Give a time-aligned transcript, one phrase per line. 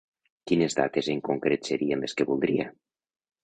[0.51, 2.69] Quines dates en concret serien les que voldria?